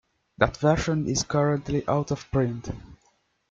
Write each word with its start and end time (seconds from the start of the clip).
That 0.39 0.57
version 0.57 1.07
is 1.07 1.21
currently 1.21 1.87
out 1.87 2.09
of 2.09 2.25
print. 2.31 2.69